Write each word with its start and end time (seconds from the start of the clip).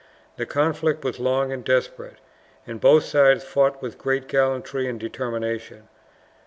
The 0.37 0.47
conflict 0.47 1.03
was 1.03 1.19
long 1.19 1.51
and 1.51 1.63
desperate, 1.63 2.15
and 2.65 2.81
both 2.81 3.03
sides 3.03 3.43
fought 3.43 3.83
with 3.83 3.99
great 3.99 4.27
gallantry 4.27 4.87
and 4.89 4.99
determination. 4.99 5.89